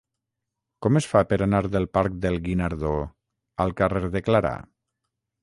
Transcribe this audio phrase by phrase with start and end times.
[0.85, 2.95] Com es fa per anar del parc del Guinardó
[3.67, 4.57] al carrer de Clarà?